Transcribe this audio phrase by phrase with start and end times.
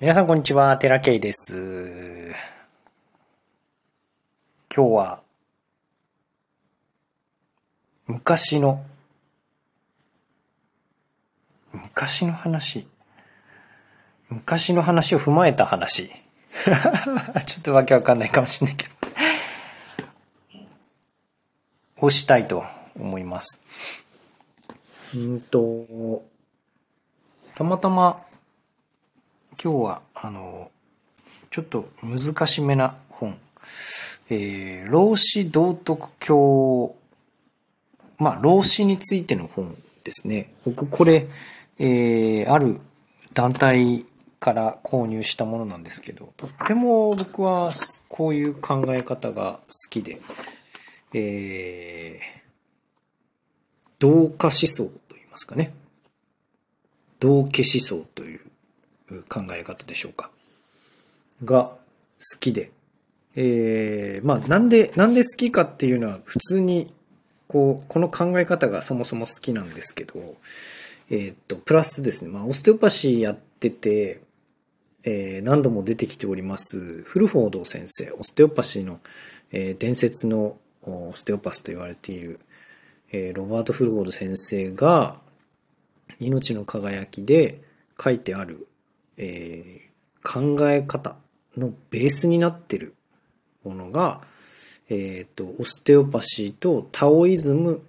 [0.00, 2.32] 皆さんこんにちは、テラケイです。
[4.72, 5.20] 今日は、
[8.06, 8.84] 昔の、
[11.72, 12.86] 昔の話。
[14.28, 16.12] 昔の話を踏まえた話。
[17.44, 18.94] ちょっとわけわかんないかもしれないけど。
[22.02, 23.60] をしたいと思います。
[25.16, 26.22] うんと、
[27.56, 28.27] たまたま、
[29.60, 30.70] 今日は、あの、
[31.50, 33.36] ちょっと難しめな本。
[34.30, 36.94] えー、老子道徳教、
[38.18, 40.52] まあ、老子についての本ですね。
[40.64, 41.26] 僕、これ、
[41.80, 42.78] えー、ある
[43.34, 44.04] 団体
[44.38, 47.72] から購入したものなんですけど、とっても僕は
[48.08, 50.20] こういう考え方が好きで、
[51.14, 52.40] えー、
[53.98, 55.72] 同化思想と言いますかね。
[57.18, 58.47] 同化思想という
[59.28, 60.30] 考え方でしょうか？
[61.44, 61.78] が好
[62.40, 62.70] きで。
[63.36, 66.92] えー、まあなんで、なんで好きかっていうのは普通に、
[67.46, 70.36] こう、この考え方がそもそも好きなんですけど、
[71.10, 74.20] えーっと、プラスですね、まあオステオパシーやってて、
[75.04, 79.00] えー何度も出てきております、フルフォード先生、オステオパシーの、
[79.52, 82.40] えー伝説のオステオパスと言われている、
[83.12, 85.16] えーロバート・フルフォード先生が、
[86.20, 87.60] 命の輝きで
[87.98, 88.66] 書いてある、
[89.18, 89.88] えー
[90.22, 91.16] 考え方
[91.56, 92.94] のベースになってる
[93.64, 94.20] ものが、
[94.90, 97.82] えっ、と、オステオパシーとタオイズム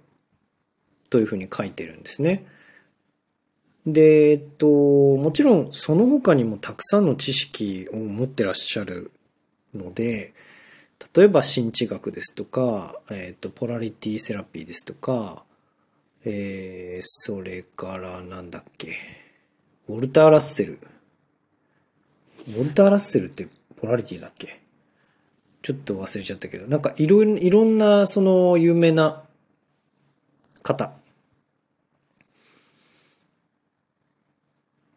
[1.08, 2.46] というふうに書いてるんですね。
[3.86, 9.10] で、えっと、もちろんその他にもたくさんの知識を持ってらっしゃる
[9.74, 10.32] ので、
[11.14, 15.44] 例えば心地学ですとか、えっと、ポラリティセラピーですとか、
[16.24, 18.96] えー、それからなんだっけ、
[19.88, 20.78] ウォルター・ラッセル。
[22.50, 24.60] ウォルター・ラッセルってポラリティだっけ？
[25.62, 29.22] ちょっと忘れちゃったけど、なんかいろいろ、んなその有名な
[30.62, 30.92] 方。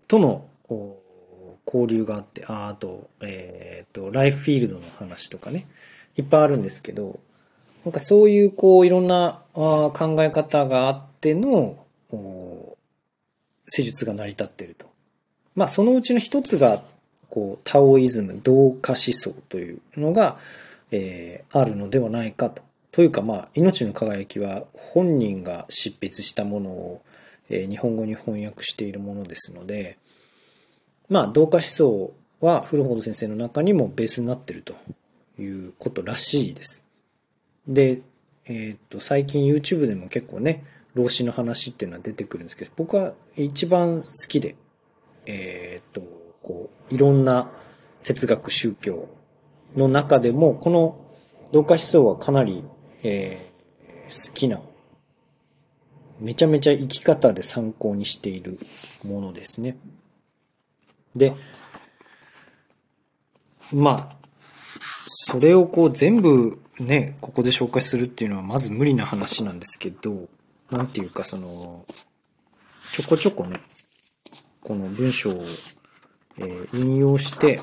[0.07, 0.47] との
[1.65, 5.65] 交流があって、ああと、えっ、と、ライフフィールドの話とかね、
[6.15, 7.19] いっぱいあるんですけど、
[7.83, 11.77] なんかそういうこういろんなあ考え方があっての
[13.65, 14.85] 施術が成り立っていると。
[15.55, 16.81] まあそのうちの一つが
[17.33, 20.37] こうタオイズム、同化思想というのが、
[20.91, 22.61] えーあるのではないかと。
[22.91, 27.01] というかまあ命の輝きは本人が執筆したものを、
[27.49, 29.97] えー日本語に翻訳しているものですので、
[31.09, 34.75] まあ同化思想は古本先生の中にもベースになってると
[35.41, 36.85] いうことらしいです。
[37.67, 38.01] で、
[38.45, 40.63] えーっと、最近 YouTube でも結構ね、
[40.93, 44.55] 老子の話っていうのは出てくるんですけど、僕は一番好きで、
[45.25, 47.49] えーっと、こう、いろんな
[48.03, 49.09] 哲学宗教
[49.75, 50.99] の中でも、この
[51.51, 52.63] 同化思想はかなり、
[53.01, 53.53] えー
[54.13, 54.61] 好きな、
[56.19, 58.59] めちゃめちゃ生き方で参考にしている
[59.03, 59.77] ものですね。
[61.15, 61.33] で、
[63.71, 64.17] まあ、
[65.07, 70.29] それをこう全部ね、ここで紹介するっていうのはまず無理な話なんですけど、
[70.69, 71.85] なんていうかその、
[72.91, 73.57] ちょこちょこね、
[74.61, 75.43] この文章を、
[76.37, 77.61] えー引用して、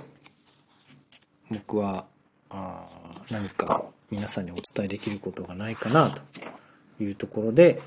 [1.50, 2.06] 僕は
[2.48, 2.86] あ
[3.30, 7.80] 何か皆さんにお伝えできることがないかなというところで、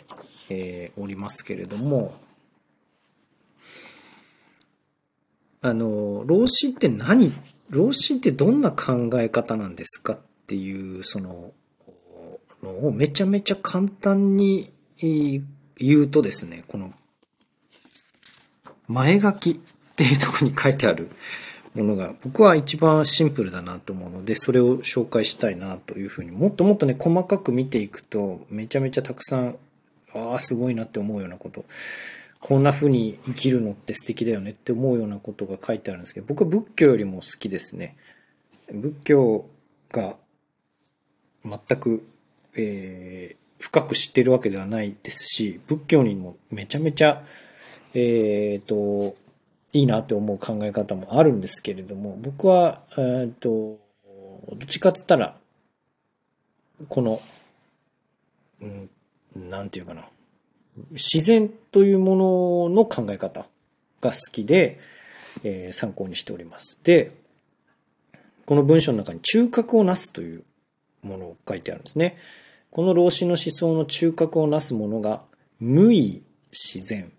[0.49, 2.13] えーおりますけれども、
[5.61, 7.31] あの、老子って何
[7.69, 11.53] 老子ってどんな考え方なんですかっていう、その、
[12.61, 14.71] のをめちゃめちゃ簡単に
[15.77, 16.93] 言うとですね、この、
[18.87, 19.61] 前書き。
[19.93, 21.09] っていうとこに書いてある
[21.75, 29.55] ものが、僕は一番シンプルだなと思うので、それを紹介したいなというふうに、もっともっとね、細かく見ていくと、めちゃめちゃたくさん、
[30.13, 31.65] ああ、すごいなって思うようなこと、
[32.39, 37.95] こんな風に生きるのって素敵だよねって思うようなことが書いてあるんですけど、僕は仏教よりも好きですね。
[38.71, 39.45] 仏教
[39.91, 40.15] が
[41.45, 42.07] 全く、
[42.55, 47.23] えー深く知ってるわけではないですし、仏教にもめちゃめちゃ、
[47.93, 49.15] えっ、と、
[49.73, 53.79] いいなって思う考え方もあるんですけれども、僕は、えっ、と、
[54.49, 55.35] どっちかっつったら、
[56.89, 57.19] この、
[58.61, 58.89] うん、
[59.35, 60.07] なんていうかな、
[60.91, 63.47] 自然というものの考え方
[64.01, 64.79] が好きで、
[65.43, 66.79] えー参考にしております。
[66.83, 67.11] で、
[68.45, 70.43] この文章の中に中核をなすという
[71.01, 72.17] ものを書いてあるんですね。
[72.69, 75.21] この老子の思想の中核をなすものが、
[75.59, 77.11] 無意自然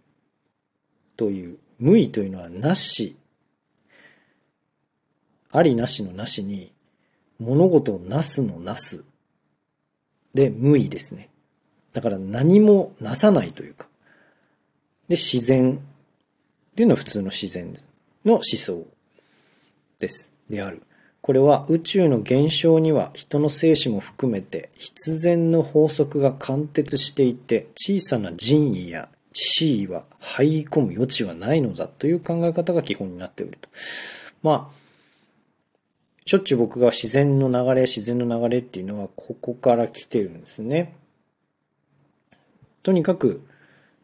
[1.16, 3.16] という、無意というのはなし、
[5.52, 6.72] ありなしのなしに、
[7.38, 9.04] 物事をなすのなす。
[10.34, 11.28] で、無意ですね。
[11.92, 13.86] だから何もなさないというか。
[15.08, 15.78] で、自然っ
[16.74, 17.72] ていうのは普通の自然
[18.24, 18.84] の思想
[20.00, 20.34] です。
[20.50, 20.82] である。
[21.20, 33.68] これは宇宙の現象には人の生死も含めて必然の法則が貫徹していて小さな人為や地位は入り込む余地はないのだという考え方が基本になっていると。
[34.42, 34.84] まあ、
[36.24, 40.94] しょっちゅう僕が自然の流れ、自然の流れっていうのはここから来てるんですね。
[42.82, 43.44] とにかく、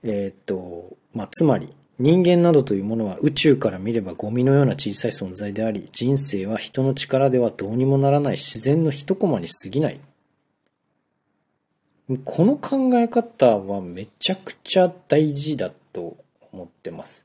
[0.03, 1.69] えー、っと、まあ、つまり、
[1.99, 10.01] 人間などというものは宇宙から見ればゴミのような小さい存在であり、人生は人の力ではどうにもならない自然の一コマに過ぎない。
[12.19, 16.17] この考え方はめちゃくちゃ大事だと
[16.53, 17.25] 思ってます。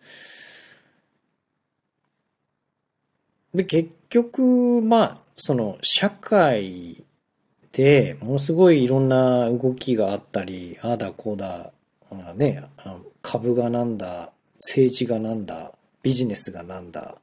[3.53, 7.03] で、結局、まあ、その社会
[7.71, 11.71] でものすごいいろんな動きがあったり、ああだこうだ、
[12.35, 12.63] ね、
[13.21, 15.71] 株がなんだ、政治がなんだ、
[16.01, 17.15] ビジネスがなんだ、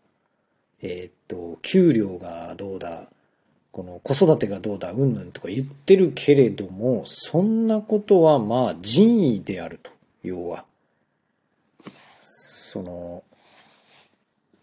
[0.83, 3.09] えー、っと、給料がどうだ、
[3.73, 9.91] この子育てがどうだ、うんぬんとか言ってるけれども、そんなことはまあ人為であると、
[10.23, 10.65] 要は。
[11.81, 13.25] その、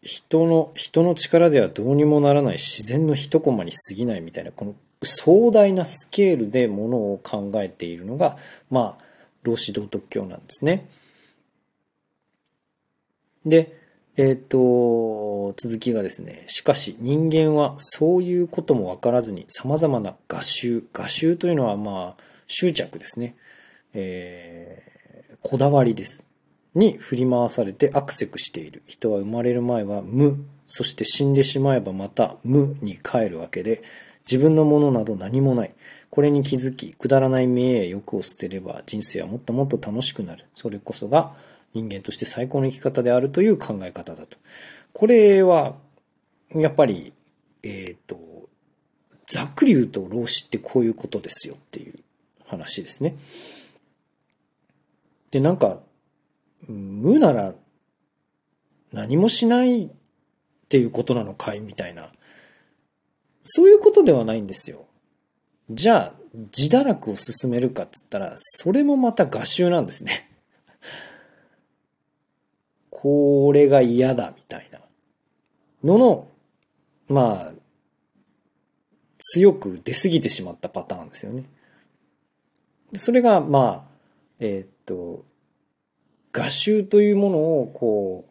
[0.03, 8.37] 人の、人の力ではどうにもならない自然の一コマに過ぎないみたいな、この壮大なスケールでものを考えているのが、
[8.69, 9.03] まあ、
[9.41, 10.87] 老子道徳教なんですね。
[13.43, 13.78] で、
[14.17, 23.35] えっ、と、続きがですね、しかし人間はそういうこともわからずに様々な画集、画集というのはまあ執着ですね、
[23.93, 26.27] えー、こだわりです。
[26.75, 28.83] に振り回されてアクセクしている。
[28.87, 33.81] 人は生まれる前は無、そして死んでしまえばまた無に帰るわけで、
[34.29, 35.73] 自分のものなど何もない。
[36.11, 40.45] これに気づき、くだらない見栄や欲を捨てれば人生はもっともっと楽しくなる。
[40.55, 41.33] それこそが
[41.73, 44.37] 人間として最高の生き方であるという考え方だと。
[44.93, 45.75] これは、
[46.55, 47.13] やっぱり、
[47.63, 48.49] えっ、ー、と、
[49.27, 51.99] ざっくり言うと老子ってこういうことですよっていう
[52.45, 53.15] 話ですね。
[55.31, 55.79] で、なんか、
[56.67, 57.53] 無なら
[58.91, 59.89] 何もしないっ
[60.67, 62.09] ていうことなのかいみたいな。
[63.43, 64.87] そういうことではないんですよ。
[65.69, 66.19] じゃあ、
[66.57, 70.28] 自堕落を進めるかっつったら、それもまた画集なんですね。
[73.01, 74.81] これが嫌だみたいな
[75.85, 76.27] のの、
[77.07, 77.51] まあ、
[79.17, 81.45] 強く出過ぎてしまったパターンですよね。
[82.91, 83.91] それが、まあ、
[84.39, 85.23] えー、っと、
[86.33, 88.25] 画集というものを、こ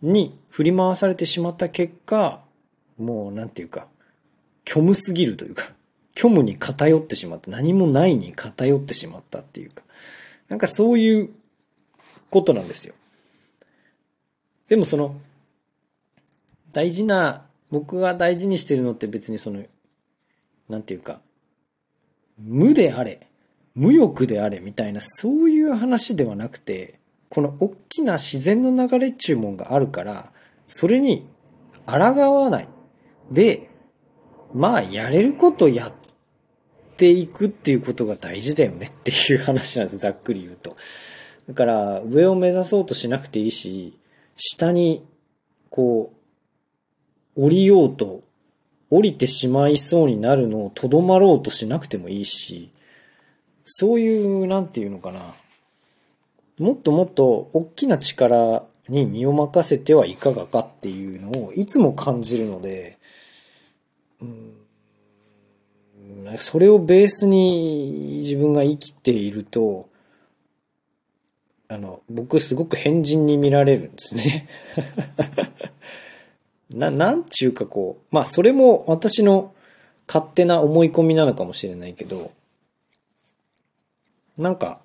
[0.00, 2.44] う、に振り回されてしまった結果、
[2.98, 3.88] もう、なんていうか、
[4.64, 5.72] 虚無すぎるというか、
[6.16, 7.50] 虚無に偏ってしまった。
[7.50, 9.82] 何もないに偏ってしまったっていうか、
[10.48, 11.30] なんかそういう
[12.30, 12.94] ことなんですよ。
[14.68, 15.14] でもその、
[16.72, 19.62] 大事な、僕が大事にしてるのって別にその、
[20.68, 21.20] なんていうか、
[22.38, 23.26] 無であれ、
[23.74, 26.98] 無欲であれみたいな、そういう話ではなくて、
[27.30, 30.32] この大きな自然の流れ注文があるから、
[30.66, 31.26] それに
[31.86, 31.94] 抗
[32.34, 32.68] わない。
[33.30, 33.70] で、
[34.54, 35.92] まあ、やれることやっ
[36.96, 40.76] ていくっていうことが大事だよねっていう話なんです、ざっくり言うと。
[41.46, 43.98] だから、上を目指そうとしなくていいし、
[44.38, 45.04] 下に、
[45.68, 46.14] こ
[47.36, 48.22] う、降りようと、
[48.88, 52.70] 降りてしまいそうになるのをとどまろうとしなくてもいいし、
[53.64, 55.20] そういう、なんていうのかな。
[56.58, 62.98] もっともっと大きな力に身を任せてはいかがかっていうのをいつも感じるので、
[64.20, 64.54] うん、
[66.38, 69.87] それをベースに自分が生きていると、
[71.68, 74.48] あの、僕すごく変人に見られるんですね
[76.70, 79.54] な、なんちゅうかこう、まあそれも私の
[80.06, 82.32] 勝手な思い込みなのかもしれないけど、
[84.38, 84.80] なんか、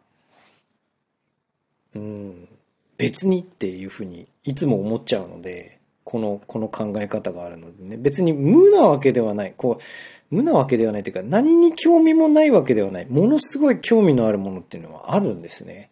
[1.96, 2.50] うん、
[2.98, 9.54] 別にっていうふうにいつも思っちゃうので、この、この考え方があるのでね、別に無なわけではない。
[9.56, 13.06] こう、無なわけではないというか、何に興味もないわけではない。
[13.08, 15.92] ものすごい興味のあるものっていうのはあるんですね。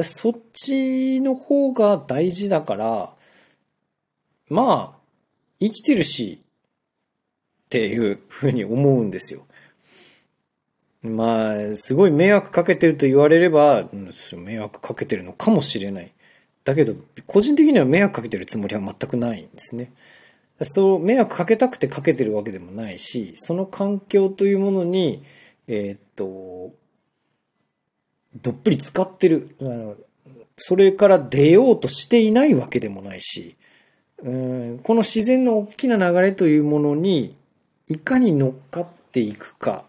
[0.00, 3.14] そっちの方が大事だから、
[4.48, 5.00] まあ、
[5.60, 6.40] 生きてるし、
[7.66, 9.46] っていうふうに思うんですよ。
[11.02, 13.88] まあ、すごい迷惑かけてると言われれば、
[14.36, 16.12] 迷惑かけてるのかもしれない。
[16.64, 16.94] だけど、
[17.26, 19.92] 個人的には迷惑かけてるつもりは全くないんですね。
[20.60, 25.24] そう、迷惑かけたくてかけてるわけでもないし、その環境というものに、
[25.66, 26.74] えー、っと、
[28.40, 29.54] どっぷり使ってる。
[29.60, 29.96] あの
[30.56, 33.56] それから出ようとしていないわけでもないし、
[34.22, 37.36] うんこの自然の大きな流れというものに、
[37.88, 39.84] いかに乗っかっていくか、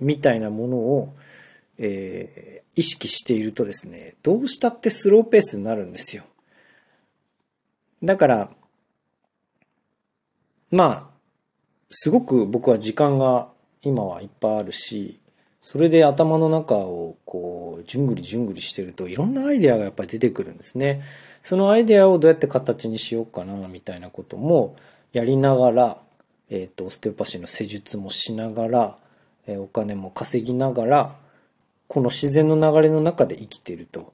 [0.00, 1.14] みたいなものを、
[1.78, 6.22] えー、意識しているとですね、どうしたってスローペースになるんですよ。
[8.02, 8.50] だから、
[10.70, 11.12] まあ、
[11.90, 13.48] すごく僕は時間が
[13.82, 15.18] 今はいっぱいあるし、
[15.62, 21.02] それで頭の中をこう、じゅんぐりじゅんぐりしてるといろんなアイデアがやっぱり出てくるんですね。
[21.40, 24.76] そのアイデアをどうやって形にしようかな、みたいなことも
[25.12, 25.98] やりながら、
[26.50, 28.96] えっ、ー、と、ステオパシーの施術もしながら、
[29.46, 31.16] えお金も稼ぎながら、
[31.86, 34.12] この自然の流れの中で生きてると。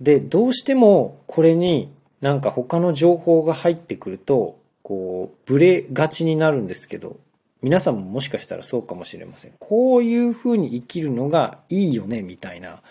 [0.00, 7.18] で、どうしてもこれになんか他の情報が入ってくると、こう、ブレがちになるんですけど、
[7.62, 9.52] 皆さんももしかしたらそうかもしれません。
[9.58, 12.82] こういう風に生きるのがいいよね、みたいな。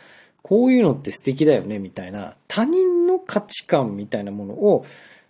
[0.42, 2.36] こういうのって素敵だよね、みたいな。
[2.48, 4.86] 他人の価値観みたいなものを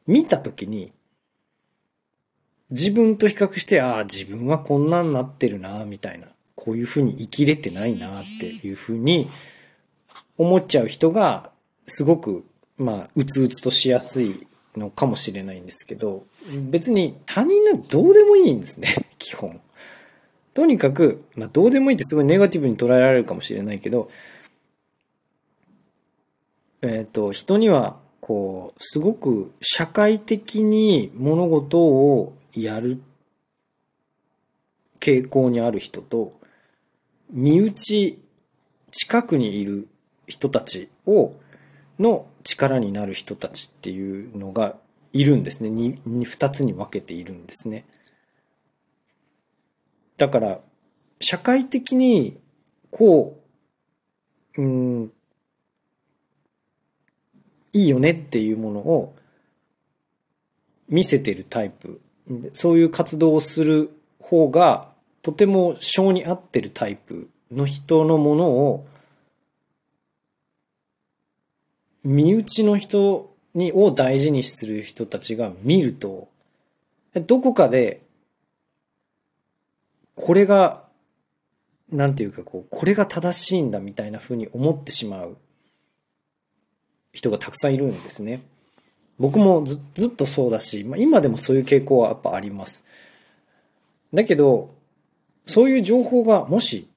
[0.07, 0.91] 見たときに、
[2.69, 6.27] 自分と比較して、ああ、自分はこんなんなってるな、みたいな。
[6.55, 9.27] こういう風に生きれてないなっていう風に
[10.37, 11.49] 思っちゃう人が
[11.87, 12.45] すごく
[12.77, 16.23] まあうつうつとしやすいのかもしれないんですけど
[16.69, 18.89] 別に他人のどうでもいいんですね
[19.21, 19.61] 基本。
[20.53, 24.09] とにかく、まあどうでもいいってすごいネガティブに捉えられるかもしれないけど
[26.81, 33.01] えっ、ー、と人にはこうすごく社会的に物事をやる
[34.99, 36.33] 傾向にある人と
[37.31, 38.19] 身内
[38.91, 39.87] 近くにいる
[40.27, 41.33] 人たちを
[41.97, 44.75] の力になる人たちっていうのが
[45.13, 45.69] いるんですね。
[45.69, 47.85] に、二つに分けているんですね。
[50.21, 50.59] だから、
[51.19, 52.37] 社会的に、
[52.91, 53.41] こ
[54.55, 55.11] う、うん、
[57.73, 59.15] いいよねっていうものを
[60.87, 61.99] 見せてるタイプ。
[62.53, 64.89] そういう活動をする方が
[65.23, 68.87] とても性に合ってるタイプの人のものを
[72.03, 76.29] 身内の人にを大事にする人たちが見ると
[77.25, 78.01] どこかで
[80.15, 80.83] これが
[81.91, 85.37] なんていうかこうこれが正しいんだみたいな風に思ってしまう
[87.13, 88.41] 人がたくさんいるんですね。
[89.19, 92.83] 僕もずずっとそうだし、まあ、今でもそういう傾向はやっぱあります。
[94.13, 94.73] だけど、
[95.45, 96.87] そういう情報がもし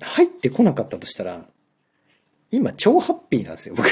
[0.00, 1.46] 入ってこなかったとしたら、
[2.50, 3.88] 今超ハッピーなんですよ、僕。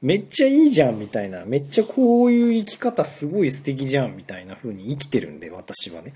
[0.00, 1.44] めっちゃいいじゃん、みたいな。
[1.44, 6.14] めっちゃこういう生き方すごい素敵じゃん、みたいな風に生きてるんで、私はね。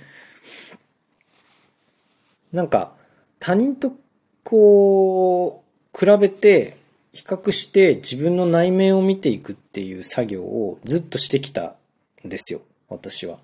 [2.52, 2.94] なんか、
[3.38, 3.92] 他人と
[4.44, 6.76] こう、比べて、
[7.12, 11.74] 比較して自分の内面を見ていくっていう作業をずっとしてきた
[12.24, 13.38] んですよ、私は。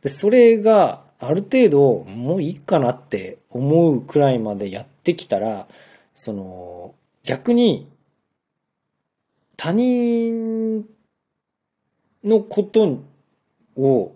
[0.00, 5.68] で、それがある程度もういいかなって思うくらいまでやってきたら、
[6.14, 7.86] その、逆に
[9.56, 10.84] 他人
[12.24, 13.02] のこと
[13.76, 14.14] を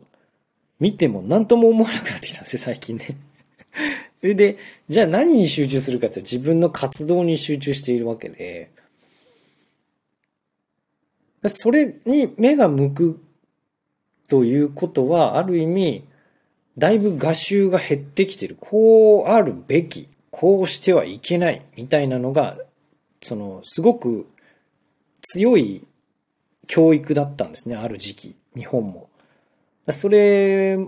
[0.78, 3.16] 見ても何とも思わなくなってきたんですよ、最近ね。
[4.20, 4.56] それで、
[4.88, 8.70] じゃあ何に集中するかって自分の活動に集中しているわけで、
[11.48, 13.20] それに目が向く
[14.28, 16.04] ということは、ある意味、
[16.76, 18.56] だいぶ画集が減ってきてる。
[18.58, 20.08] こうあるべき。
[20.30, 21.62] こうしてはいけない。
[21.76, 22.58] みたいなのが、
[23.22, 24.26] その、すごく
[25.32, 25.86] 強い
[26.66, 27.76] 教育だったんですね。
[27.76, 28.36] ある時期。
[28.54, 29.08] 日本も。
[29.90, 30.78] それ、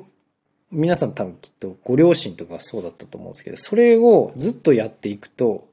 [0.71, 5.69] 皆さん多分きっとご両親とかそうだったと思うんですけど、それをずっとやっていくと、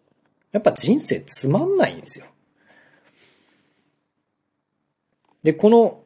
[0.51, 2.27] やっぱ人生つまんないんですよ。
[5.43, 6.01] で、この、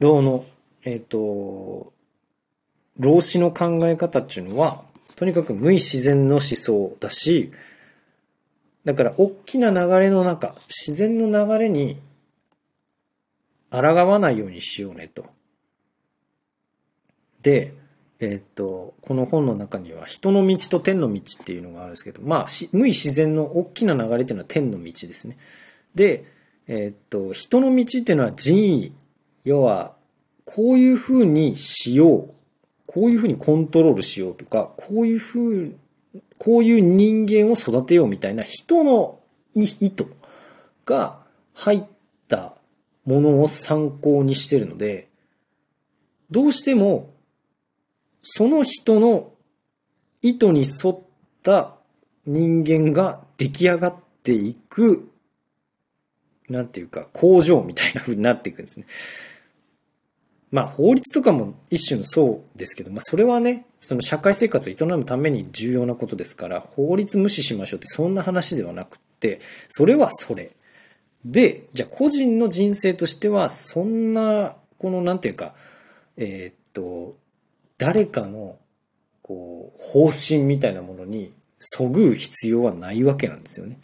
[0.00, 0.44] どの、
[0.84, 1.92] えっ、ー、と、
[2.98, 4.82] 老子の考え方っていうのは、
[5.14, 7.52] とにかく無意自然の思想だし、
[8.88, 11.98] だから大きな流れの中、自然の流れに
[13.70, 15.26] 抗わないようにしようねと。
[17.42, 17.74] で、
[18.18, 25.36] えー、っと、この本の中には人の道と天の道っていうのがあるんですけど、まあ、無意自然の大きな流れっていうのは天の道ですね。
[25.94, 26.24] で、
[26.66, 28.92] えー、っと、人の道っていうのは人為。
[29.44, 29.96] 要は、
[30.46, 32.30] こういうふうにしよう。
[32.86, 35.78] こういうふうにコントロールしようとか、こういうふう、
[36.38, 39.18] こういう人間を育てようみたいな人の
[39.54, 40.06] 意図
[40.84, 41.18] が
[41.54, 41.82] 入っ
[42.28, 42.54] た
[43.04, 45.08] ものを参考にしてるので、
[46.30, 47.14] どうしても、
[48.22, 49.32] その人の
[50.20, 51.00] 意図に沿っ
[51.42, 51.74] た
[52.26, 55.10] 人間が出来上がっていく、
[56.48, 58.86] なんていうか、工場みたいな風になっていくんですね。
[60.50, 70.52] まあ法律とかも一種のそうですけど、まあそれはね、その社会生活を営むために重要なことですから、法律無視しましょうってそんな話ではなくって、それはそれ。
[71.24, 75.54] で、じゃあ個人の人生としては、そんな、このなんていうか、
[76.16, 77.16] えー、っと、
[77.76, 78.58] 誰かの、
[79.22, 83.78] こう、方針みたいなものに、そぐう必要はないわけなんですよね。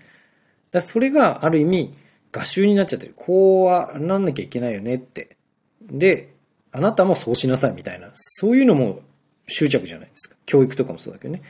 [0.71, 1.95] だそれがある意味、
[2.33, 3.15] 画集になっちゃってる。
[3.17, 5.37] こうはなんなきゃいけないよねって。
[5.83, 6.34] で、
[6.77, 9.01] あなたもそうしなさいみたいな、そういうのも
[9.47, 10.37] 執着じゃないですか。
[10.45, 11.43] 教育とかもそうだけどね。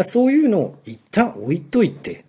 [0.00, 2.24] そういうのを一旦置いといて、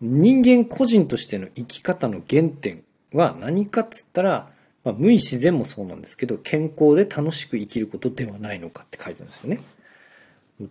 [0.00, 4.48] 人間個人としての生き方の原点は何かっつったら、
[4.84, 9.60] まあ、無意自然もそうなんですけど、健康で楽しく生きることではないのかって書いてるんですよね。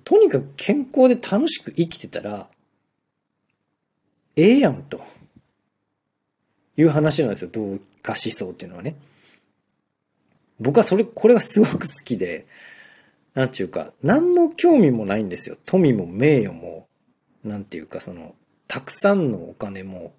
[0.05, 2.47] とにかく健康で楽しく生きてたら、
[4.37, 5.01] ええやんと。
[6.77, 7.49] いう話なんですよ。
[7.51, 8.95] 同化思想っていうのはね。
[10.59, 12.47] 僕はそれ、これがすごく好きで、
[13.33, 15.57] なんていうか、何の興味もないんですよ。
[15.65, 16.87] 富も名誉も、
[17.43, 18.35] なんていうか、その、
[18.67, 20.13] たくさんのお金も、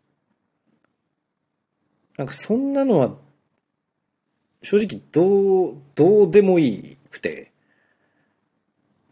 [2.16, 3.14] なんかそんなのは、
[4.62, 7.52] 正直どう、どうでもいいくて、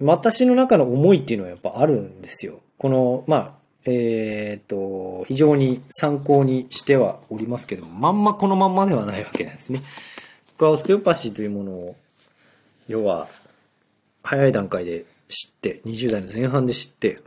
[0.01, 2.63] 私の中の思いっていうのはやっぱあるんですよ。
[2.79, 9.81] この、まあ、えっ、と、非常に参考にしてはおりますけども、まんまこのまんまではないわけですね。
[10.61, 11.97] 僕はオステオパシーというものを、
[12.87, 13.29] 要は、
[14.23, 17.19] 早い段階で知って、20代の前半で知って、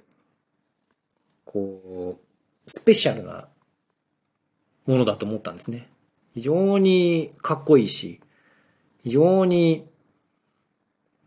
[1.43, 3.47] こう、スペシャルな
[4.85, 5.87] ものだと思ったんですね。
[6.35, 8.21] 非常にかっこいいし、
[9.01, 9.83] 非常に、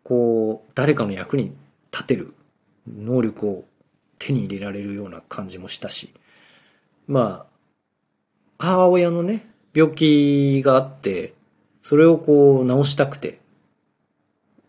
[0.04, 1.56] こう、誰かの役に
[1.90, 2.34] 立てる
[2.86, 3.64] 能力を
[4.20, 6.14] 手に入れられるような感じもしたし、
[7.08, 7.48] ま
[8.60, 11.34] あ、母親のね、病気があって、
[11.86, 13.38] それをこう治したくて、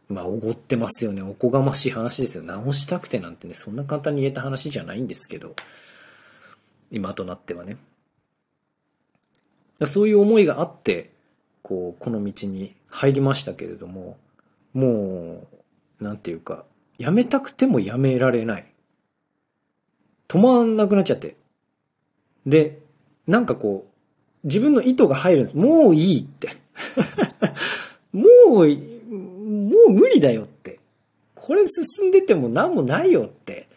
[0.07, 1.23] まあ、おごってますよね。
[1.23, 2.43] おこがましい話ですよ。
[2.43, 5.55] 治したくてなんてね、そんな簡単に言えた話じゃないんですけど、
[6.91, 7.77] 今となってはね。
[9.85, 11.09] そういう思いがあって、
[11.63, 14.19] こう、この道に入りましたけれども、
[14.75, 15.47] も
[15.99, 16.65] う、なんていうか、
[16.99, 18.65] やめたくてもやめられない。
[20.27, 21.35] 止まんなくなっちゃって。
[22.45, 22.77] で、
[23.25, 23.87] なんかこ
[24.43, 25.57] う、自分の意図が入るんです。
[25.57, 26.66] もういいって。
[28.11, 30.79] もう、もう無理だよって。
[31.35, 33.67] これ進んでても何もないよって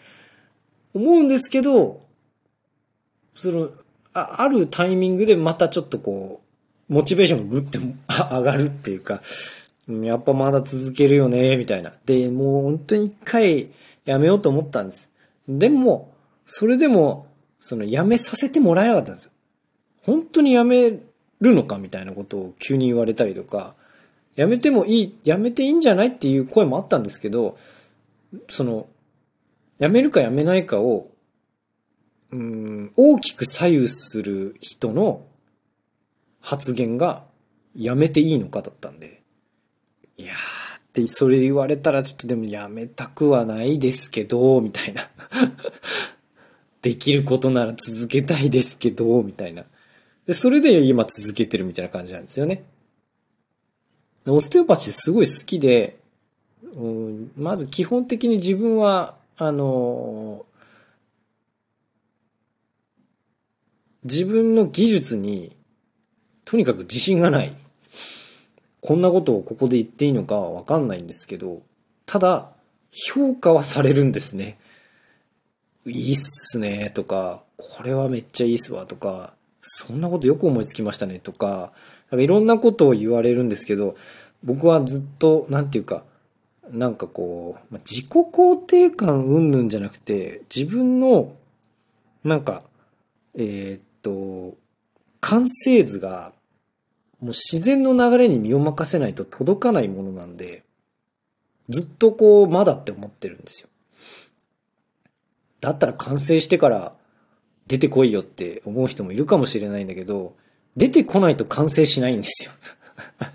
[0.95, 2.01] 思うんですけど、
[3.35, 3.71] その、
[4.13, 6.41] ああるタイミングでまたちょっとこ
[6.89, 9.23] う、モチベーションがぐって 上がるっていうか、
[9.89, 11.93] やっぱまだ続けるよね、みたいな。
[12.05, 13.71] で、もう本当に一回
[14.05, 15.11] やめようと思ったんです。
[15.49, 16.13] でも、
[16.45, 17.27] それでも、
[17.61, 19.31] そのやめさせてもらえなかったんですよ。
[20.03, 20.99] 本当にやめ
[21.40, 23.74] るのかみたいなことを急に言われたりとか、
[24.37, 27.59] やめてもいい、やめていいんじゃないっていう声もあったんですけど、
[28.48, 28.88] その、
[29.79, 31.11] やめるかやめないかを、
[32.33, 35.26] うん、大きく左右する人の
[36.40, 37.24] 発言が
[37.74, 39.22] やめていいのかだったんで、
[40.16, 45.11] いやーってそれ言われたらちょっとでもやめたくはないですけど、みたいな。
[46.83, 49.64] できることなら続けたいですけど、みたいな。
[50.31, 52.62] で、それで今続けてるみたいな感じなんですよね。
[54.27, 55.99] オステオパチすごい好きで、
[56.77, 60.47] うん、まず基本的に自分は、あの、
[64.05, 65.57] 自分の技術に
[66.45, 67.57] とにかく自信がない。
[68.83, 71.61] こんなことをここで言っていいのかはわかんないんですけど、
[72.07, 72.53] ただ、
[72.93, 74.61] 評価はされるんですね。
[75.87, 81.73] いいっすね、とか、これはめっちゃいいっすわ、とか、そんなことよく思いつきましたねとか、
[82.11, 83.96] なんかいろんなことを言われるんですけど、
[84.42, 86.05] 僕はずっと、なんていうか、
[86.70, 91.35] なんかこう、自己肯定感うんぬんじゃなくて、自分の、
[92.25, 92.62] なんか、
[93.35, 94.57] えー、っと、
[95.20, 96.33] 完成図が、
[97.20, 100.64] もう自然の流れに身を任せないと届かないものなんで、
[101.68, 103.68] ずっとこう、まだって思ってるんですよ。
[105.61, 106.94] だったら完成してから
[107.70, 110.35] 出てこいよって思う人もいるかもしれないんだけど、
[110.76, 112.52] 出てこないと完成しないんですよ。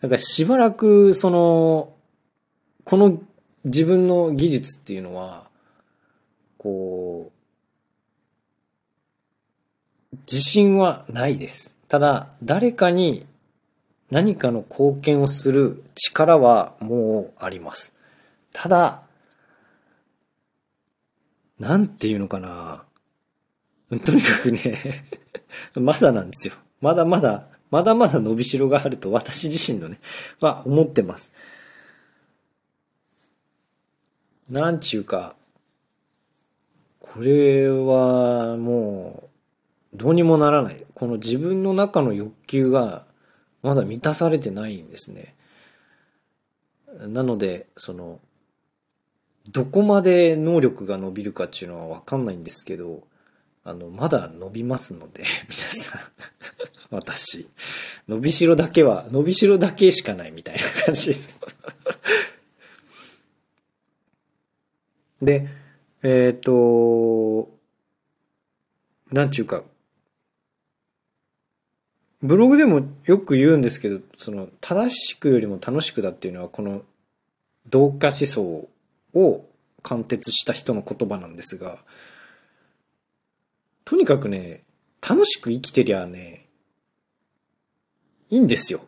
[0.00, 1.92] なんかしばらく、その、
[2.84, 3.20] この
[3.64, 5.46] 自分の技術っていうのは、
[6.56, 7.30] こ
[10.14, 11.76] う、自信はないです。
[11.88, 13.26] ただ、誰かに
[14.10, 17.92] 何かの貢献をする力はもうあります。
[18.54, 19.02] ただ、
[21.62, 22.82] なんていうのかな。
[24.04, 25.06] とにかくね
[25.80, 26.54] まだなんですよ。
[26.80, 30.00] まだまだ、まだまだ伸びしろがあると私自身のね、
[30.40, 31.30] は思ってます。
[34.50, 35.36] なんちゅうか、
[36.98, 39.30] これはも
[39.94, 40.84] う、どうにもならない。
[40.94, 43.06] この自分の中の欲求が
[43.62, 45.36] まだ満たされてないんですね。
[47.06, 48.18] なので、その、
[49.48, 53.02] どこまで能力が伸びるかっていうのはわかんないんですけど、
[53.64, 56.00] あの、まだ伸びますので、 皆さん
[56.90, 57.48] 私。
[58.08, 61.34] 伸びしろだけは、伸びしろだけしかないみたいな感じです
[65.22, 65.48] で、
[66.02, 67.50] えっ、ー、と、
[69.12, 69.62] なんちゅうか、
[72.22, 76.82] ブログでもよく言うんですけど、その、正しくよりも楽しくだっていうのは、この、
[77.68, 78.68] 同化思想
[79.14, 79.44] を
[79.82, 81.78] 貫徹した人の言葉なんですが、
[83.84, 84.62] とにかくね、
[85.06, 86.46] 楽しく生きてりゃね、
[88.30, 88.86] いいんですよ。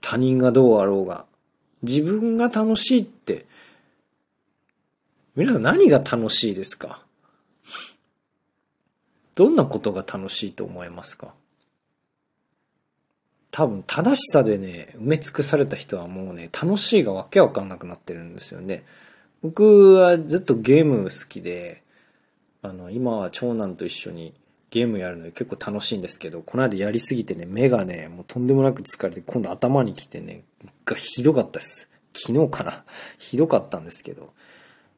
[0.00, 1.26] 他人がどうあろうが。
[1.82, 3.46] 自分が楽しいって、
[5.36, 7.04] 皆さん何が楽しいですか？
[9.36, 11.32] どんなことが楽しいと思いますか？
[13.50, 18.84] 多分正しさでね、埋め尽くされた人はもうね、楽しいがわけわかんなくなってるんですよね。
[19.42, 21.82] 僕はずっとゲーム好きで、
[22.62, 24.34] あの、今は長男と一緒に
[24.70, 30.44] ゲームやるので結構楽しいんですけど、この間やりすぎてね、目がね、もうとんでもなく疲れて、今度頭に来てね、
[30.84, 31.88] がひどかったです。
[32.14, 32.84] 昨日かな。
[33.18, 34.32] ひどかったんですけど。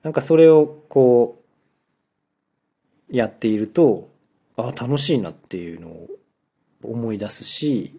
[0.02, 1.40] なんかそれをこ
[3.10, 4.10] う、やっていると、
[4.56, 6.08] あ楽しいなっていうのを
[6.82, 7.98] 思い出すし、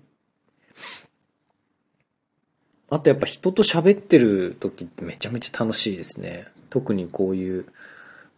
[2.89, 6.47] あとやっぱ人と喋ってる時ってめちゃめちゃ楽しいですね。
[6.69, 7.65] 特にこういう、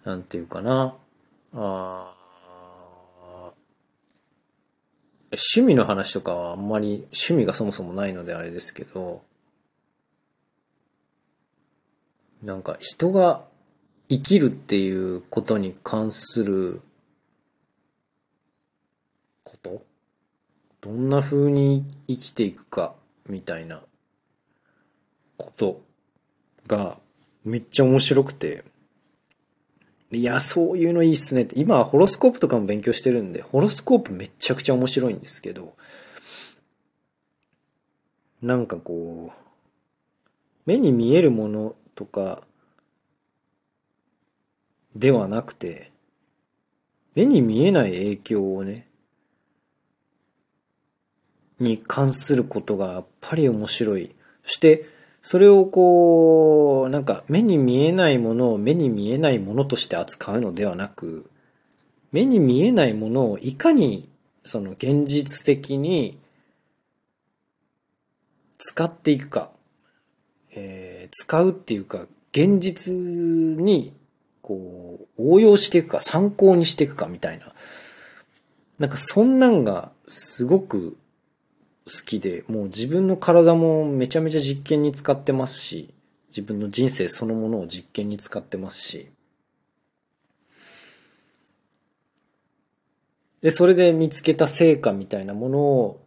[0.03, 0.95] なんていうかな。
[1.53, 2.11] あ
[5.31, 9.21] 趣味の話とかはあんまり趣味がそもそもないのであれですけど、
[12.41, 13.43] なんか人が
[14.07, 16.81] 生きるっていうことに関する
[19.43, 19.81] こと？
[20.79, 22.93] どんな風に生きていくか
[23.27, 23.81] みたいな
[25.37, 25.81] こと
[26.67, 26.97] が
[27.43, 28.63] めっちゃ面白くて、
[30.11, 31.59] いや、そういうのいいっすねって。
[31.59, 35.75] 今はホロスコープとかも勉強してるんで、ホロスコープめちゃくちゃ面白いんですけど、
[38.41, 39.45] なんかこう、
[40.65, 42.41] 目に見えるものとか
[44.95, 45.91] ではなくて、
[47.15, 48.87] 目に見えない影響をね、
[51.59, 54.13] に関することがやっぱり面白い。
[54.43, 54.94] そして、
[55.27, 61.31] それをこう、なんか目に見えないものを目に見えないものとして扱うのではなく、
[62.11, 64.07] 目に見えないものをいかに
[64.43, 66.19] その現実的に
[68.59, 69.49] 使っていくか、
[70.51, 73.93] えー、使うっていうか、現実に
[74.43, 77.47] こう応用していくか参考にしていくかみたいな。
[78.77, 80.97] なんかそんなんがすごく
[81.85, 85.93] 好きで、もう自分の体もめちゃめちゃ実験に使ってますし、
[86.29, 89.07] 自分の人生そのものを実験に使ってますし、
[93.41, 96.01] で、それで見つけた成果みたいなものを、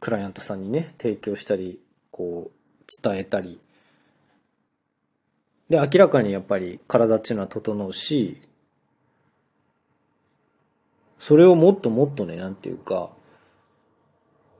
[0.00, 1.78] クライアントさんにね、提供したり、
[2.10, 3.60] こう、伝えたり。
[5.68, 8.38] で、明らかにやっぱり体っていうのは整うし、
[11.20, 13.10] それをもっともっとね、なんていうか、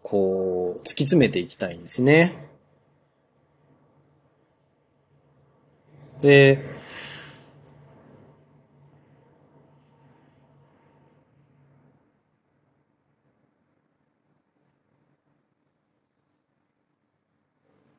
[0.02, 2.48] こう、突き詰めていきたいんですね。
[6.22, 6.80] で、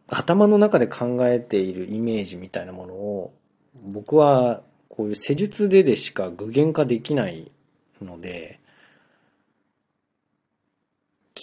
[0.08, 3.34] 頭の中で考えているイメージみたいなものを
[3.82, 7.52] 僕はこういう施術ででしか具現化できない
[8.02, 8.60] ので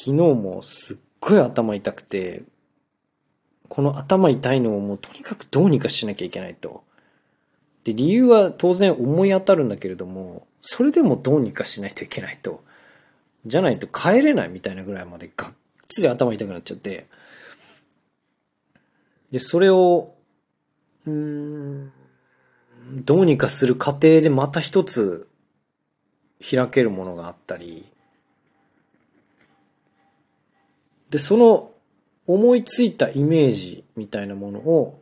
[0.04, 2.44] 昨日もすっごい頭痛くて、
[3.68, 6.84] この頭痛いのをもうとにかくどうにかしなきゃいけないと。
[7.82, 12.62] で、理由は当然思い当たるんだけれども、それでもどうにかしないといけないと。
[13.44, 15.52] じゃないと帰れないみたいなぐらいまでがっ
[15.88, 17.06] つり頭痛くなっちゃって。
[19.32, 20.14] で、それを、
[21.06, 21.92] うん、
[22.92, 25.26] どうにかする過程でまた一つ
[26.38, 27.87] 開けるものがあったり、
[31.10, 31.70] で、その
[32.26, 35.00] 思いついたイメージみたいなものを、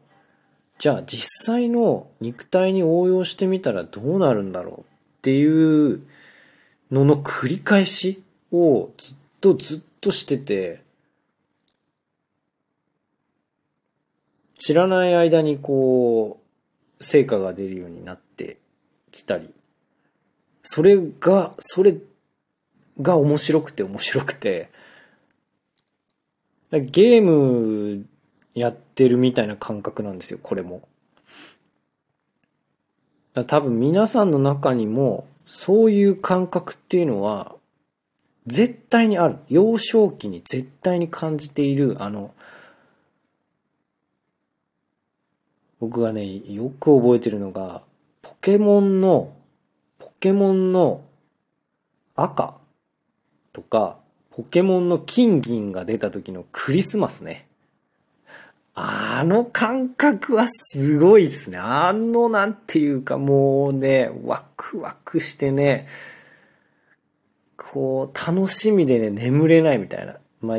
[0.79, 4.85] じゃあ実際の肉体に応用してみたらどうなるんだろうっ
[5.23, 6.03] ていう
[6.91, 10.83] のの繰り返しをずっとずっとしてて、
[14.59, 16.41] 知らない間にこ
[16.99, 18.59] う、成果が出るようになって
[19.11, 19.53] きたり、
[20.63, 21.97] それが、それ
[23.01, 24.71] が面白くて面白くて、
[26.71, 28.07] ゲーム
[28.55, 30.83] やってるみたいな感覚なんですよ、これも。
[33.47, 37.55] 多分皆さんの中にもそういう感覚っていうのは
[38.47, 39.37] 絶対にある。
[39.49, 42.33] 幼少期に絶対に感じているあの
[45.79, 47.83] 僕がね、よく覚えてるのが、
[48.23, 49.35] ポケモンの、
[49.99, 51.05] ポケモンの
[52.15, 52.55] 赤
[53.53, 53.99] とか、
[54.37, 57.47] ポケモンの金銀が出た時のクリスマスね。
[58.75, 61.57] あの感覚はすごいっすね。
[61.57, 65.87] あのなんていうかもうね、ワクワクしてね、
[67.57, 70.17] こう、楽しみでね、眠れないみたいな。
[70.43, 70.59] まあ、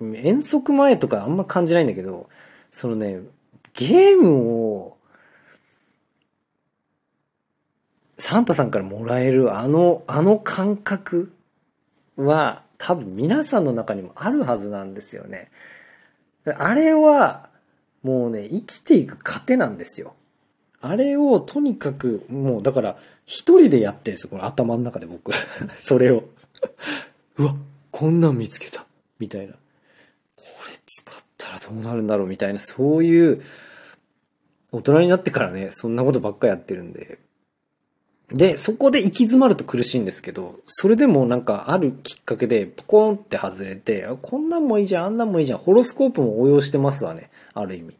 [0.00, 2.28] 遠足前とかあんま感じないんだけど、
[2.70, 3.22] そのね、
[3.74, 4.96] ゲームを、
[8.18, 11.32] サンタさんからもらえるあの、あの感覚
[12.16, 15.50] は多分皆さんの中にもあるはずなんですよね。
[16.44, 17.48] あれは、
[18.02, 20.14] もうね、生きていく糧なんですよ。
[20.80, 25.32] あれをとにかく、もうだから、一人でやってるんですよ、この頭の中で僕。
[25.76, 26.24] それを。
[27.38, 27.56] うわ、
[27.90, 28.86] こんなん見つけた。
[29.18, 29.54] みたいな。
[29.54, 33.42] これ使ったらどうなるんだろうみたいな、そういう、
[34.70, 37.18] 大人になってからね、そんなことばっかやってるんで。
[38.30, 47.94] で、そこで行き詰まると苦しいんですけど、それでもなんかあるきっかけでポコンって外れて、こんなんもいいじゃん、あんなんもいいじゃん、ホロスコープも応用してますわね、ある意味。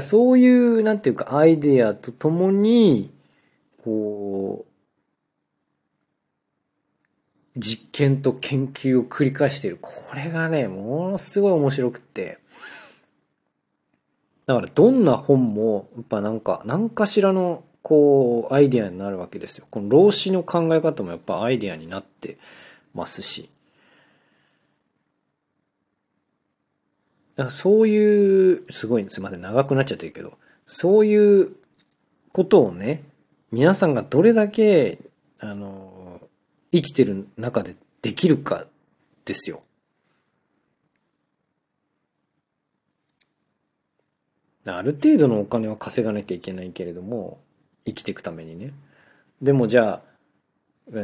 [0.00, 3.10] そういう、なんていうか、アイデアとともに、
[3.84, 4.72] こう、
[7.58, 9.78] 実験と研究を繰り返している。
[9.80, 12.38] これがね、ものすごい面白くって。
[14.46, 19.66] だからどんな本も、やっぱなんか、何かしらの、こう、アイディアになるわけですよ。
[19.70, 22.38] この老子の考え方もやっぱアイディアになって
[22.94, 23.50] ますし。
[27.36, 31.56] だからそういう、すごい、すいません、長くなっちゃってるけど、そういう
[32.32, 33.02] ことをね、
[33.50, 34.98] 皆さんがどれだけ、
[35.38, 36.20] あの、
[36.72, 38.66] 生きてる中でできるか
[39.24, 39.62] ですよ。
[44.64, 47.40] ある程度のお金は稼がなきゃいけないけれども、
[47.84, 48.72] 生きていくためにね。
[49.40, 50.12] でもじゃあ、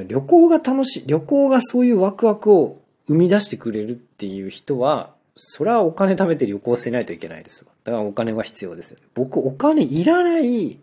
[0.06, 7.68] 旅行が楽しい、旅行がそういうワクワクを生み出してくれるっていう人は、それはお金貯めて旅行しないといけないですよ。
[7.84, 8.96] だからお金は必要です。
[9.14, 10.78] 僕、お金いらない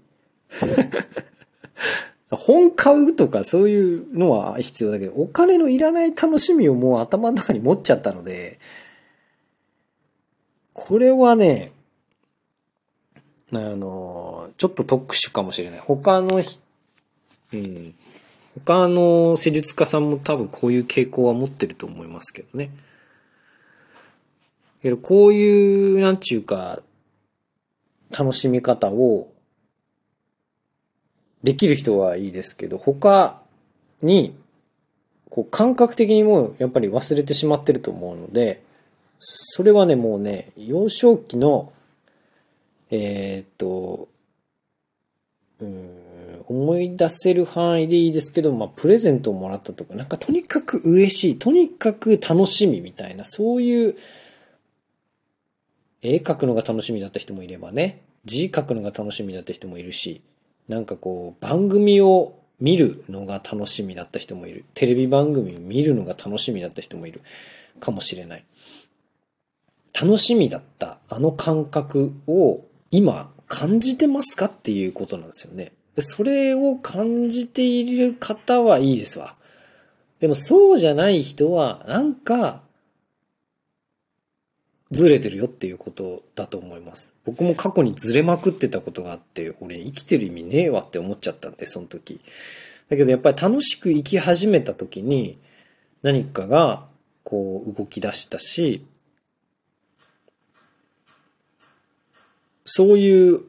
[2.31, 8.59] 本買うとかそういうのは必要だけど、お金のいらない楽しみをもう頭の中に持っちゃったので、
[10.73, 11.71] これはね、
[13.53, 15.79] あの、ちょっと特殊かもしれない。
[15.79, 16.41] 他の、
[17.53, 17.93] うん、
[18.65, 22.71] 他の施術家さんも多分こういう傾向は持ってると思いますけどね。
[24.81, 26.81] けど、こういう、なんちゅうか、
[28.11, 29.31] 楽しみ方を、
[31.43, 33.41] できる人はいいですけど、他
[34.01, 34.35] に、
[35.29, 38.61] こう、感覚的にもやっぱり忘れてしまってると思うので、
[39.19, 41.71] それはね、もうね、幼少期の
[42.91, 44.07] えー、っと、
[45.59, 53.95] うん、思い出せる範囲でいいですけど、まあ、プレゼントをもらったとか、なんかとにかく嬉しい、とにかく楽しみみたいな、そういう、
[56.01, 60.21] 絵描くのが楽しみだった人もいればね、字書くのが楽しみだった人もいるし、
[60.67, 64.65] なんかこう、番組を見るのが楽しみだった人もいる。
[64.73, 67.21] テレビ番組を見るのが楽しみだった人もいる。
[67.79, 68.45] かもしれない。
[69.99, 72.65] 楽しみだったあの感覚を
[72.95, 75.73] 今感じてますかっていうことなんですよね。
[75.99, 79.35] それを感じている方はいいですわ。
[80.19, 82.61] でもそうじゃない人は、なんか、
[84.91, 87.13] ずれてるよっていうことだと思います。
[87.25, 92.21] 僕も過去にずれまくってたことがあって、俺生きてる意味ねえわって思っちゃったんで、その時。
[92.89, 95.37] だけどやっぱり楽しく生き始めた時に、
[96.01, 96.85] 何かが
[97.23, 98.85] こう動き出したし、
[102.65, 103.41] そういう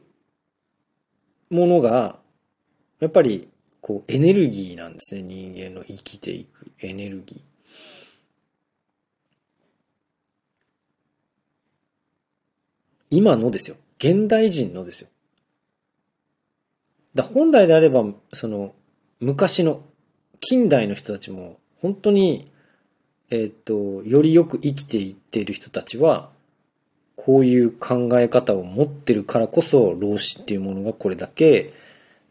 [1.49, 2.19] ものが、
[2.99, 3.47] やっぱり、
[3.81, 5.21] こう、エネルギーなんですね。
[5.21, 7.47] 人間の生きていくエネルギー
[13.09, 13.77] 今のですよ。
[13.97, 15.07] 現代人のですよ。
[17.15, 18.03] だ本来であれば、
[18.33, 18.75] その、
[19.19, 19.83] 昔の、
[20.39, 22.51] 近代の人たちも、本当に、
[23.29, 26.31] えっ、と、よりよく生きていっている人たちは、
[27.17, 31.73] こういう考え方を持ってるからこそ、老子っていうものがこれだけ、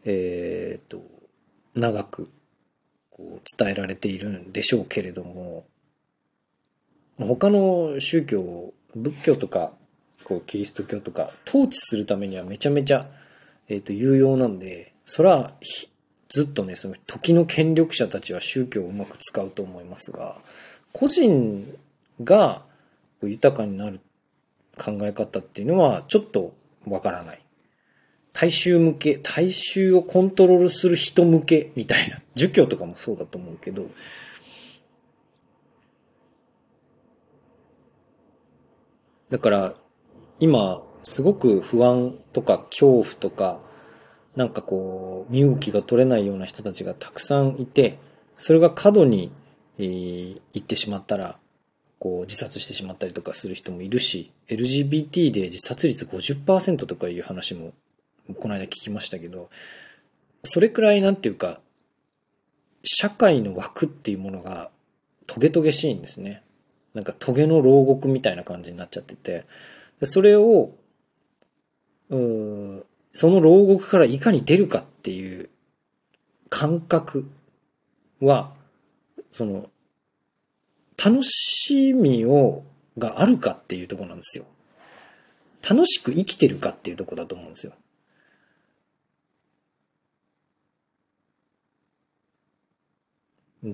[0.05, 1.01] えっ、と、
[1.75, 2.29] 長く、
[3.11, 5.65] こう、伝えられているんでしょうけれども、
[7.19, 9.73] 他の宗教を、仏教とか、
[10.23, 13.07] こう、キリスト教とか、統治するためにはめちゃめちゃ、
[13.67, 15.51] えっ、と、有用なんで、それは、
[16.29, 20.37] ずっとね、その時の権力者たちは宗教をうまく使うと思いますが、
[20.93, 21.77] 個人
[22.23, 22.61] が
[23.21, 23.99] 豊かになる
[24.77, 27.41] 考え方っていうのはちょっとわからない。
[28.39, 32.21] 大衆向け、大衆をコントロールする人向けみたいな。
[32.35, 33.87] 儒教とかもそうだと思うけど、
[39.31, 39.73] だから、
[40.39, 43.59] 今、すごく不安とか恐怖とか、
[44.35, 47.97] なんかこう、身動きが取れないような人たちがたくさんいて、
[48.37, 49.31] それが過度に、
[49.79, 51.39] えー、行ってしまったら、
[51.99, 57.73] こう、自殺してしまったりとかする人もいるし、LGBT で自殺率50%とかいう話も、
[58.39, 59.49] この間聞きましたけど、
[60.43, 61.59] それくらいなんていうか、
[62.83, 64.69] 社会の枠っていうものが
[65.25, 66.41] トゲトゲしいんですね。
[66.93, 69.45] なんかトゲの牢獄みたいな感じになっちゃってて、
[70.03, 70.71] それを、
[72.09, 75.49] うその牢獄からいかに出るかっていう
[76.49, 77.29] 感覚
[78.21, 78.53] は、
[79.31, 79.69] その、
[81.03, 82.63] 楽しみを、
[82.97, 84.45] があるかっていうとこなんですよ。
[85.67, 87.73] 楽しく生きてるかっていうとこだと思うんですよ。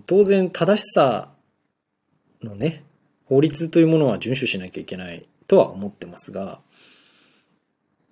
[0.06, 1.30] 当然正しさ
[2.42, 2.84] のね、
[3.26, 6.60] 法律というものは遵守しなきゃいけないとは思ってますが、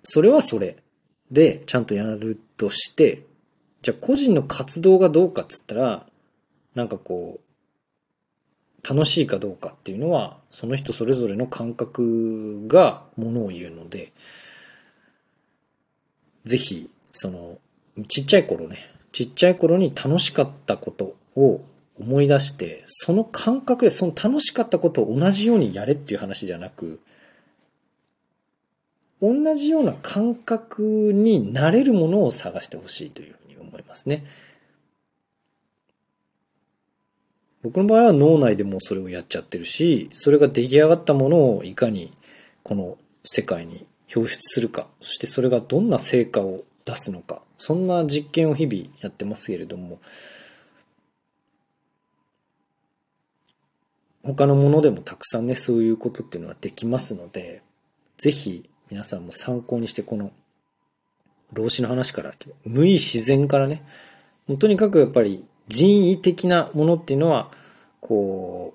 [0.02, 0.76] それはそれ。
[1.30, 3.24] で、ちゃんとやるとして、
[3.82, 6.06] じゃあ個人の活動がどうかっつったら、
[6.74, 7.41] なんかこう、
[8.88, 14.12] 楽しいかどうかっていうのは、その人それぞれの感覚がものを言うので、
[16.44, 17.58] ぜひ、その、
[18.08, 18.78] ちっちゃい頃ね、
[19.12, 21.60] ちっちゃい頃に楽しかったことを
[22.00, 27.00] 思い出して、その感覚でその楽しかったことを同じようにやれっていう話じゃなく、
[29.20, 34.24] 同じような感覚になれるものを探してほしいというふうに思いますね。
[37.62, 42.12] 僕の場合は脳内でもそれをやっちゃってるし、それが出来上がったものをいかに
[42.62, 50.00] この世界に表出するか、そしてそれがどんな成果を出すのか、そんな実験を日々やってますけれども、
[54.24, 57.62] 他のものでもたくさんね、そういうことっていうのはできますので、
[58.16, 60.32] ぜひ皆さんも参考にしてこの
[61.52, 62.32] 老子の話から
[62.64, 63.82] 無意自然からね
[64.46, 67.50] もうとにかくやっぱり人為的なものっていうのは
[68.00, 68.74] こ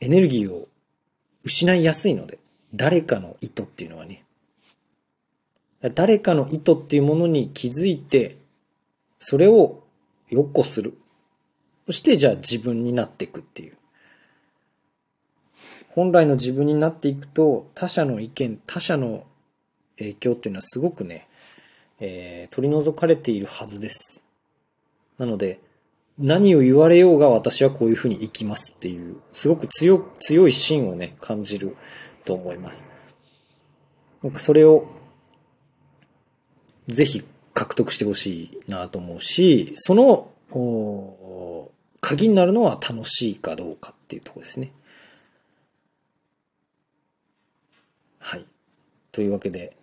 [0.00, 0.68] うエネルギーを
[1.44, 2.38] 失いやすいので
[2.74, 4.24] 誰かの意図っていうのはね。
[5.94, 8.38] 誰かの意図っていうものに気づいて
[9.18, 9.82] それを
[10.30, 10.96] よっこする。
[11.84, 13.76] そしてじゃあ自分になっていくっていう。
[15.90, 19.26] 本来の自分になっていくと、他者の意見、他者の
[19.98, 21.28] 影響っていうのはすごくね、
[22.00, 24.27] えー、取り除かれているはずです。
[25.18, 25.60] なので、
[26.18, 31.76] 何を言われようが私はこういうふうに生きますっていう、すごく強、強い芯をね、感じる
[32.24, 32.86] と思います。
[34.22, 34.86] なんかそれを、
[36.88, 37.22] ぜひ
[37.54, 40.30] 獲得してほしいなと思うし、その、
[42.00, 44.72] 鍵になるのは楽しいかどうかっていうとこですね。
[48.18, 48.46] はい。
[49.12, 49.76] というわけで、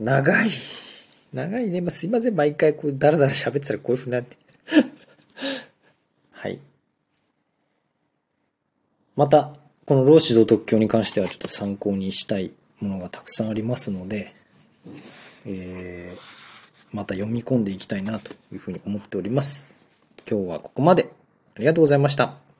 [0.00, 0.50] 長い。
[1.32, 1.80] 長いね。
[1.80, 2.34] まあ、すいません。
[2.34, 4.36] 毎回こう、だらだら喋ってたらこういう風になって。
[6.32, 6.58] はい。
[9.16, 9.54] また、
[9.86, 14.34] この老子道特許に関してはちょっと参考にしたいものがたくさんありますので、
[15.46, 19.74] えー、また読み込んでいきたいなというふうに思っております。
[20.30, 21.12] 今日はここまで。
[21.54, 22.51] ありがとうございました。